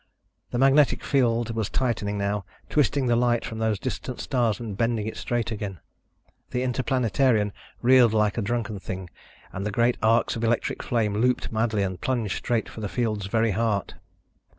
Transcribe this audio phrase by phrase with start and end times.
[0.49, 5.05] The magnetic field was tightening now, twisting the light from those distant stars and bending
[5.05, 5.79] it straight again.
[6.49, 9.11] The Interplanetarian reeled like a drunken thing
[9.53, 13.27] and the great arcs of electric flame looped madly and plunged straight for the field's
[13.27, 13.93] very heart.